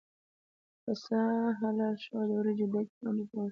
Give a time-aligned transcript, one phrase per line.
[0.83, 1.19] پسه
[1.59, 3.41] حلال شو او د وریجو دېګ باندې شو.